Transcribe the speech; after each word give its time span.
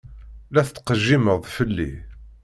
La 0.53 0.61
tettqejjimeḍ 0.67 1.41
fell-i. 1.55 1.91